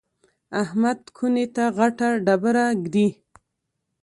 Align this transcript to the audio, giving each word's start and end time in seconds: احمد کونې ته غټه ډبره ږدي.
احمد 0.63 0.99
کونې 1.17 1.45
ته 1.55 1.63
غټه 1.77 2.09
ډبره 2.25 2.65
ږدي. 2.83 3.07